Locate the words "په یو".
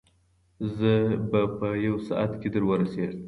1.57-1.95